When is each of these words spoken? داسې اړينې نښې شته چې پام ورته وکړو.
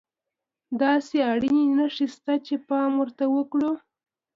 داسې 0.81 1.17
اړينې 1.31 1.65
نښې 1.77 2.07
شته 2.13 2.33
چې 2.45 2.55
پام 2.67 2.91
ورته 3.01 3.25
وکړو. 3.35 3.71